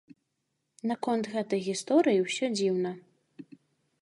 [0.91, 2.91] Наконт гэтай гісторыі ўсё дзіўна.